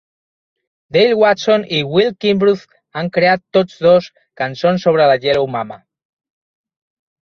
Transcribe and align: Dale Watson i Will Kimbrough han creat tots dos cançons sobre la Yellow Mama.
Dale 0.95 1.17
Watson 1.23 1.65
i 1.81 1.83
Will 1.91 2.09
Kimbrough 2.25 2.65
han 3.01 3.13
creat 3.19 3.45
tots 3.59 3.79
dos 3.89 4.11
cançons 4.45 4.91
sobre 4.91 5.11
la 5.15 5.23
Yellow 5.29 5.51
Mama. 5.57 5.83